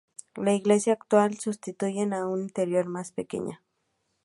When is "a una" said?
2.01-2.23